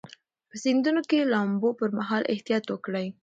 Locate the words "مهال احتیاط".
1.97-2.65